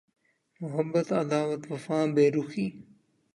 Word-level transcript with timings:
Muhabbat 0.59 1.07
Adawat 1.21 1.61
Wafa 1.69 1.97
Berukhi 2.15 2.65